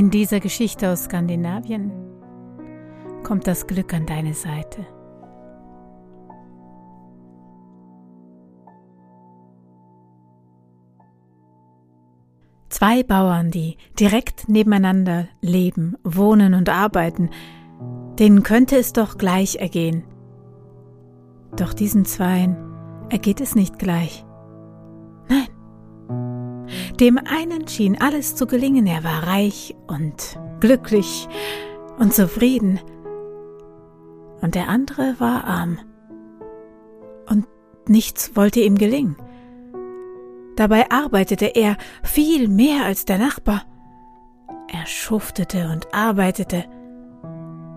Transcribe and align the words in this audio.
In 0.00 0.08
dieser 0.08 0.40
Geschichte 0.40 0.88
aus 0.88 1.04
Skandinavien 1.04 1.92
kommt 3.22 3.46
das 3.46 3.66
Glück 3.66 3.92
an 3.92 4.06
deine 4.06 4.32
Seite. 4.32 4.86
Zwei 12.70 13.02
Bauern, 13.02 13.50
die 13.50 13.76
direkt 13.98 14.48
nebeneinander 14.48 15.28
leben, 15.42 15.98
wohnen 16.02 16.54
und 16.54 16.70
arbeiten, 16.70 17.28
denen 18.18 18.42
könnte 18.42 18.78
es 18.78 18.94
doch 18.94 19.18
gleich 19.18 19.56
ergehen. 19.56 20.04
Doch 21.56 21.74
diesen 21.74 22.06
Zweien 22.06 22.56
ergeht 23.10 23.42
es 23.42 23.54
nicht 23.54 23.78
gleich. 23.78 24.24
Dem 27.00 27.16
einen 27.16 27.66
schien 27.66 27.98
alles 27.98 28.36
zu 28.36 28.46
gelingen, 28.46 28.86
er 28.86 29.02
war 29.02 29.26
reich 29.26 29.74
und 29.86 30.38
glücklich 30.60 31.28
und 31.98 32.12
zufrieden, 32.12 32.78
und 34.42 34.54
der 34.54 34.68
andere 34.68 35.14
war 35.18 35.44
arm, 35.44 35.78
und 37.26 37.46
nichts 37.88 38.36
wollte 38.36 38.60
ihm 38.60 38.76
gelingen. 38.76 39.16
Dabei 40.56 40.90
arbeitete 40.90 41.46
er 41.46 41.78
viel 42.02 42.48
mehr 42.48 42.84
als 42.84 43.06
der 43.06 43.16
Nachbar. 43.16 43.62
Er 44.68 44.84
schuftete 44.84 45.70
und 45.72 45.94
arbeitete, 45.94 46.66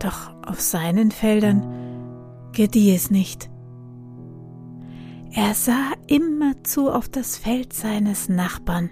doch 0.00 0.34
auf 0.44 0.60
seinen 0.60 1.12
Feldern 1.12 2.50
gedieh 2.52 2.92
es 2.92 3.12
nicht. 3.12 3.48
Er 5.30 5.54
sah 5.54 5.92
immerzu 6.08 6.90
auf 6.90 7.08
das 7.08 7.36
Feld 7.36 7.72
seines 7.72 8.28
Nachbarn, 8.28 8.90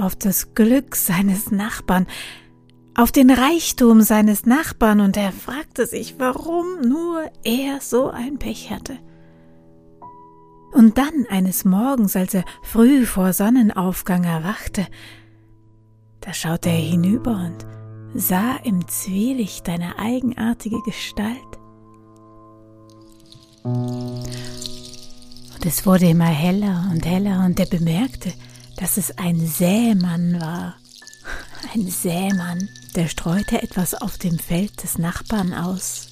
auf 0.00 0.16
das 0.16 0.54
Glück 0.54 0.96
seines 0.96 1.50
Nachbarn, 1.50 2.06
auf 2.94 3.12
den 3.12 3.30
Reichtum 3.30 4.02
seines 4.02 4.46
Nachbarn, 4.46 5.00
und 5.00 5.16
er 5.16 5.32
fragte 5.32 5.86
sich, 5.86 6.16
warum 6.18 6.80
nur 6.82 7.30
er 7.44 7.80
so 7.80 8.10
ein 8.10 8.38
Pech 8.38 8.70
hatte. 8.70 8.98
Und 10.72 10.98
dann 10.98 11.26
eines 11.28 11.64
Morgens, 11.64 12.14
als 12.16 12.34
er 12.34 12.44
früh 12.62 13.04
vor 13.04 13.32
Sonnenaufgang 13.32 14.24
erwachte, 14.24 14.86
da 16.20 16.32
schaute 16.32 16.68
er 16.68 16.76
hinüber 16.76 17.32
und 17.32 17.66
sah 18.14 18.56
im 18.56 18.86
Zwielicht 18.86 19.68
eine 19.68 19.98
eigenartige 19.98 20.80
Gestalt. 20.84 21.38
Und 23.64 24.26
es 25.64 25.84
wurde 25.86 26.08
immer 26.08 26.24
heller 26.24 26.88
und 26.92 27.04
heller, 27.04 27.44
und 27.44 27.58
er 27.60 27.66
bemerkte, 27.66 28.32
dass 28.80 28.96
es 28.96 29.16
ein 29.18 29.46
Sämann 29.46 30.40
war. 30.40 30.78
Ein 31.74 31.90
Sämann, 31.90 32.70
der 32.96 33.08
streute 33.08 33.62
etwas 33.62 33.94
auf 33.94 34.16
dem 34.16 34.38
Feld 34.38 34.82
des 34.82 34.96
Nachbarn 34.96 35.52
aus. 35.52 36.08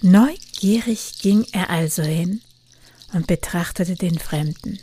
Neugierig 0.00 1.18
ging 1.18 1.46
er 1.52 1.68
also 1.68 2.02
hin 2.02 2.40
und 3.12 3.26
betrachtete 3.26 3.94
den 3.94 4.18
Fremden. 4.18 4.80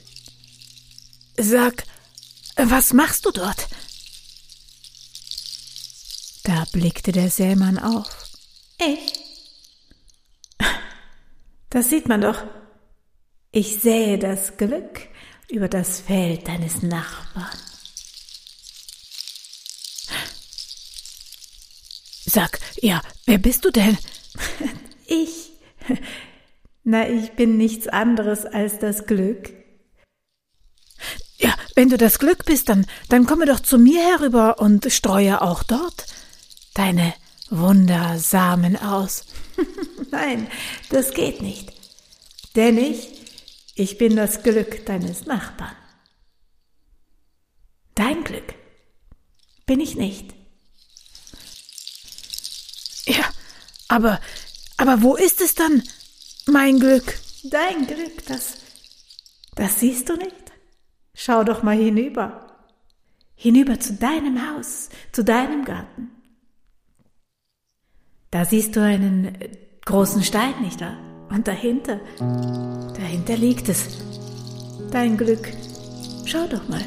Sag, 1.35 1.83
was 2.55 2.93
machst 2.93 3.25
du 3.25 3.31
dort? 3.31 3.67
Da 6.43 6.65
blickte 6.71 7.11
der 7.11 7.31
Sämann 7.31 7.79
auf. 7.79 8.29
Ich? 8.77 9.19
Das 11.71 11.89
sieht 11.89 12.07
man 12.07 12.21
doch. 12.21 12.43
Ich 13.51 13.81
sähe 13.81 14.19
das 14.19 14.57
Glück 14.57 15.07
über 15.53 15.69
das 15.69 15.99
Feld 15.99 16.47
deines 16.47 16.81
Nachbarn. 16.81 17.57
Sag, 22.25 22.59
ja, 22.81 23.01
wer 23.25 23.37
bist 23.37 23.63
du 23.63 23.71
denn? 23.71 23.97
Ich. 25.05 25.51
Na, 26.83 27.07
ich 27.07 27.33
bin 27.33 27.57
nichts 27.57 27.87
anderes 27.87 28.45
als 28.45 28.79
das 28.79 29.05
Glück. 29.05 29.53
Ja, 31.37 31.53
wenn 31.75 31.89
du 31.89 31.97
das 31.97 32.19
Glück 32.19 32.45
bist, 32.45 32.69
dann, 32.69 32.87
dann 33.09 33.27
komme 33.27 33.45
doch 33.45 33.59
zu 33.59 33.77
mir 33.77 34.01
herüber 34.01 34.59
und 34.59 34.91
streue 34.91 35.41
auch 35.41 35.61
dort 35.61 36.05
deine 36.73 37.13
Wundersamen 37.49 38.77
aus. 38.77 39.25
Nein, 40.11 40.47
das 40.89 41.13
geht 41.13 41.41
nicht. 41.41 41.73
Denn 42.55 42.77
ich, 42.77 43.22
ich 43.75 43.97
bin 43.97 44.15
das 44.15 44.43
Glück 44.43 44.85
deines 44.85 45.25
Nachbarn. 45.25 45.75
Dein 47.95 48.23
Glück 48.23 48.53
bin 49.65 49.79
ich 49.79 49.95
nicht. 49.95 50.33
Ja, 53.05 53.29
aber, 53.87 54.19
aber 54.77 55.01
wo 55.01 55.15
ist 55.15 55.41
es 55.41 55.55
dann, 55.55 55.83
mein 56.45 56.79
Glück? 56.79 57.19
Dein 57.43 57.87
Glück, 57.87 58.25
das, 58.27 58.57
das 59.55 59.79
siehst 59.79 60.09
du 60.09 60.15
nicht? 60.15 60.51
Schau 61.13 61.43
doch 61.43 61.63
mal 61.63 61.77
hinüber. 61.77 62.57
Hinüber 63.35 63.79
zu 63.79 63.93
deinem 63.93 64.49
Haus, 64.49 64.89
zu 65.11 65.23
deinem 65.23 65.65
Garten. 65.65 66.11
Da 68.31 68.45
siehst 68.45 68.75
du 68.75 68.81
einen 68.81 69.25
äh, 69.25 69.57
großen 69.85 70.23
Stein, 70.23 70.61
nicht 70.61 70.81
wahr? 70.81 71.12
Und 71.29 71.47
dahinter, 71.47 71.99
dahinter 72.19 73.37
liegt 73.37 73.69
es. 73.69 73.97
Dein 74.91 75.17
Glück. 75.17 75.51
Schau 76.25 76.45
doch 76.47 76.67
mal. 76.69 76.81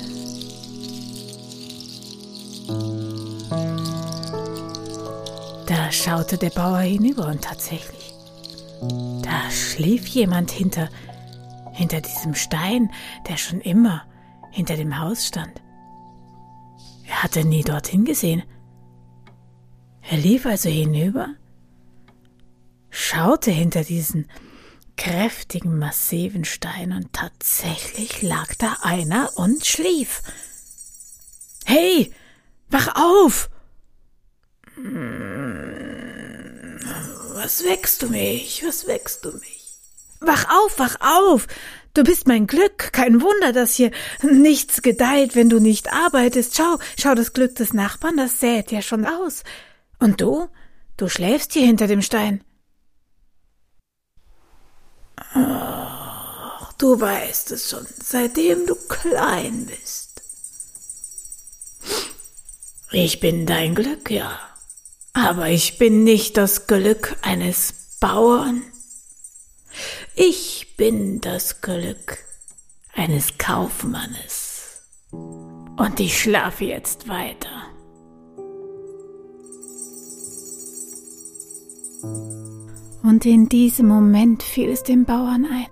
Da 5.66 5.90
schaute 5.90 6.38
der 6.38 6.50
Bauer 6.50 6.78
hinüber 6.78 7.26
und 7.26 7.42
tatsächlich, 7.42 8.14
da 9.22 9.50
schlief 9.50 10.06
jemand 10.06 10.50
hinter, 10.50 10.88
hinter 11.72 12.00
diesem 12.00 12.34
Stein, 12.34 12.90
der 13.28 13.36
schon 13.36 13.60
immer 13.60 14.04
hinter 14.50 14.76
dem 14.76 14.98
Haus 14.98 15.26
stand. 15.26 15.60
Er 17.06 17.22
hatte 17.22 17.44
nie 17.44 17.62
dorthin 17.62 18.04
gesehen. 18.04 18.42
Er 20.02 20.18
lief 20.18 20.46
also 20.46 20.68
hinüber, 20.68 21.34
schaute 23.06 23.50
hinter 23.50 23.84
diesen 23.84 24.28
kräftigen, 24.96 25.78
massiven 25.78 26.44
Stein 26.44 26.92
und 26.92 27.12
tatsächlich 27.12 28.22
lag 28.22 28.54
da 28.58 28.78
einer 28.82 29.30
und 29.36 29.64
schlief. 29.64 30.22
Hey, 31.64 32.12
wach 32.68 32.94
auf! 32.96 33.48
Was 37.34 37.64
weckst 37.64 38.02
du 38.02 38.08
mich? 38.08 38.64
Was 38.66 38.86
weckst 38.86 39.24
du 39.24 39.32
mich? 39.32 39.74
Wach 40.20 40.46
auf, 40.48 40.78
wach 40.78 40.96
auf! 41.00 41.46
Du 41.94 42.02
bist 42.02 42.26
mein 42.26 42.46
Glück. 42.46 42.92
Kein 42.92 43.22
Wunder, 43.22 43.52
dass 43.52 43.74
hier 43.74 43.90
nichts 44.22 44.82
gedeiht, 44.82 45.34
wenn 45.34 45.48
du 45.48 45.60
nicht 45.60 45.92
arbeitest. 45.92 46.56
Schau, 46.56 46.78
schau 46.98 47.14
das 47.14 47.32
Glück 47.32 47.54
des 47.54 47.72
Nachbarn, 47.72 48.16
das 48.16 48.40
sät 48.40 48.70
ja 48.72 48.82
schon 48.82 49.06
aus. 49.06 49.44
Und 49.98 50.20
du? 50.20 50.48
Du 50.96 51.08
schläfst 51.08 51.52
hier 51.52 51.64
hinter 51.64 51.86
dem 51.86 52.02
Stein. 52.02 52.42
Ach, 55.16 56.72
du 56.74 57.00
weißt 57.00 57.52
es 57.52 57.70
schon, 57.70 57.86
seitdem 58.02 58.66
du 58.66 58.74
klein 58.74 59.66
bist. 59.66 60.22
Ich 62.92 63.20
bin 63.20 63.46
dein 63.46 63.74
Glück, 63.74 64.10
ja. 64.10 64.38
Aber 65.12 65.48
ich 65.48 65.78
bin 65.78 66.04
nicht 66.04 66.36
das 66.36 66.66
Glück 66.66 67.16
eines 67.22 67.72
Bauern. 68.00 68.62
Ich 70.14 70.76
bin 70.76 71.20
das 71.20 71.60
Glück 71.60 72.18
eines 72.92 73.38
Kaufmannes. 73.38 74.82
Und 75.10 76.00
ich 76.00 76.20
schlafe 76.20 76.64
jetzt 76.64 77.08
weiter. 77.08 77.66
Und 83.06 83.24
in 83.24 83.48
diesem 83.48 83.86
Moment 83.86 84.42
fiel 84.42 84.68
es 84.68 84.82
dem 84.82 85.04
Bauern 85.04 85.46
ein. 85.48 85.66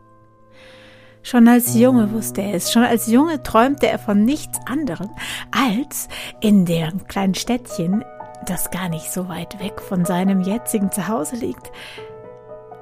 Schon 1.25 1.49
als 1.49 1.75
Junge 1.75 2.13
wusste 2.13 2.43
er 2.43 2.55
es, 2.55 2.71
schon 2.71 2.85
als 2.85 3.09
Junge 3.09 3.43
träumte 3.43 3.89
er 3.89 3.99
von 3.99 4.25
nichts 4.25 4.61
anderem, 4.67 5.11
als 5.51 6.09
in 6.41 6.65
dem 6.65 7.09
kleinen 7.09 7.35
Städtchen, 7.35 8.05
das 8.47 8.71
gar 8.71 8.89
nicht 8.89 9.11
so 9.11 9.29
weit 9.29 9.59
weg 9.59 9.81
von 9.81 10.05
seinem 10.05 10.43
jetzigen 10.43 10.93
Zuhause 10.93 11.35
liegt, 11.35 11.73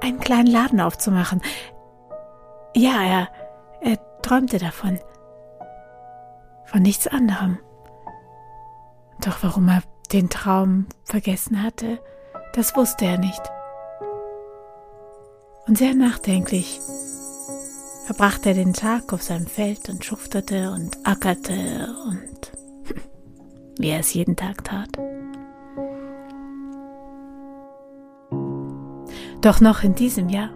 einen 0.01 0.19
kleinen 0.19 0.51
Laden 0.51 0.81
aufzumachen. 0.81 1.41
Ja, 2.75 3.01
er, 3.01 3.29
er 3.81 3.97
träumte 4.21 4.59
davon. 4.59 4.99
Von 6.65 6.83
nichts 6.83 7.07
anderem. 7.07 7.57
Doch 9.25 9.37
warum 9.41 9.67
er 9.69 9.81
den 10.11 10.29
Traum 10.29 10.85
vergessen 11.05 11.63
hatte, 11.63 11.97
das 12.53 12.75
wusste 12.75 13.05
er 13.05 13.17
nicht. 13.17 13.52
Und 15.65 15.77
sehr 15.77 15.93
nachdenklich 15.93 16.79
verbrachte 18.05 18.49
er 18.49 18.55
den 18.55 18.73
Tag 18.73 19.13
auf 19.13 19.21
seinem 19.21 19.47
Feld 19.47 19.87
und 19.87 20.03
schuftete 20.03 20.71
und 20.71 20.97
ackerte 21.05 21.95
und 22.05 22.51
wie 23.79 23.89
er 23.89 23.99
es 23.99 24.13
jeden 24.13 24.35
Tag 24.35 24.63
tat. 24.65 24.89
Doch 29.41 29.61
noch 29.61 29.83
in 29.83 29.95
diesem 29.95 30.29
Jahr, 30.29 30.49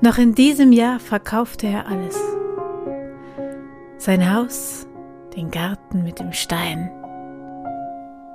noch 0.00 0.18
in 0.18 0.34
diesem 0.34 0.72
Jahr 0.72 0.98
verkaufte 0.98 1.66
er 1.66 1.86
alles. 1.86 2.18
Sein 3.98 4.34
Haus, 4.34 4.86
den 5.36 5.50
Garten 5.50 6.02
mit 6.02 6.18
dem 6.18 6.32
Stein, 6.32 6.90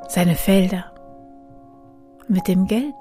seine 0.08 0.36
Felder. 0.36 0.92
Mit 2.28 2.48
dem 2.48 2.68
Geld 2.68 2.96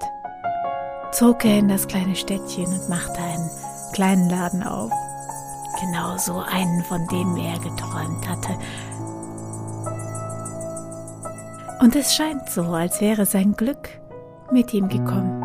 zog 1.11 1.45
er 1.45 1.59
in 1.59 1.67
das 1.67 1.87
kleine 1.87 2.15
Städtchen 2.15 2.65
und 2.65 2.89
machte 2.89 3.19
einen 3.19 3.49
kleinen 3.93 4.29
Laden 4.29 4.63
auf. 4.63 4.91
Genau 5.79 6.17
so 6.17 6.39
einen, 6.39 6.83
von 6.83 7.05
dem 7.07 7.37
er 7.37 7.59
geträumt 7.59 8.27
hatte. 8.27 8.57
Und 11.79 11.95
es 11.95 12.15
scheint 12.15 12.49
so, 12.49 12.63
als 12.63 12.99
wäre 13.01 13.25
sein 13.25 13.53
Glück 13.53 13.89
mit 14.51 14.73
ihm 14.73 14.87
gekommen. 14.87 15.43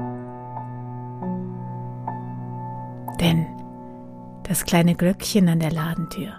Denn 3.20 3.46
das 4.48 4.64
kleine 4.64 4.94
Glöckchen 4.94 5.48
an 5.48 5.60
der 5.60 5.72
Ladentür, 5.72 6.32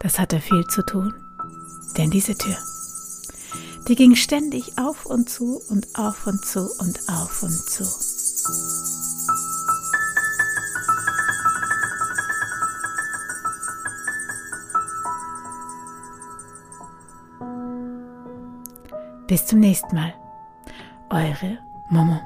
das 0.00 0.18
hatte 0.18 0.40
viel 0.40 0.66
zu 0.66 0.82
tun. 0.82 1.14
Denn 1.96 2.10
diese 2.10 2.36
Tür, 2.36 2.56
die 3.88 3.94
ging 3.94 4.16
ständig 4.16 4.78
auf 4.78 5.06
und 5.06 5.28
zu 5.28 5.60
und 5.68 5.86
auf 5.94 6.26
und 6.26 6.44
zu 6.44 6.68
und 6.78 6.98
auf 7.08 7.42
und 7.42 7.52
zu. 7.52 8.05
Bis 19.26 19.44
zum 19.44 19.58
nächsten 19.58 19.96
Mal. 19.96 20.14
Eure 21.10 21.58
Momo. 21.88 22.20